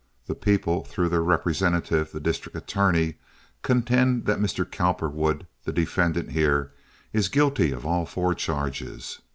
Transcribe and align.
The 0.25 0.33
people, 0.33 0.83
through 0.83 1.09
their 1.09 1.21
representative, 1.21 2.11
the 2.11 2.19
district 2.19 2.57
attorney, 2.57 3.19
contend 3.61 4.25
that 4.25 4.39
Mr. 4.39 4.65
Cowperwood, 4.65 5.45
the 5.63 5.71
defendant 5.71 6.31
here, 6.31 6.71
is 7.13 7.29
guilty 7.29 7.71
of 7.71 7.85
all 7.85 8.07
four 8.07 8.33
charges. 8.33 9.19